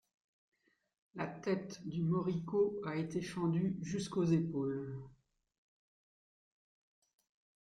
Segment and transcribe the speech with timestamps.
[1.13, 4.99] La tête du moricaud a été fendue jusqu'aux épaules.